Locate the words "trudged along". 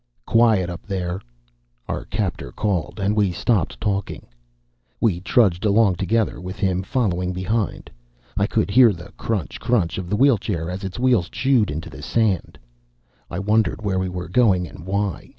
5.19-5.97